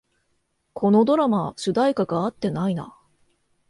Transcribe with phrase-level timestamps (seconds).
[0.73, 2.97] このドラマ、主題歌が合ってないな